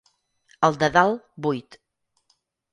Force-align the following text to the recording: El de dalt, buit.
El 0.69 0.79
de 0.85 0.89
dalt, 0.95 1.23
buit. 1.47 1.81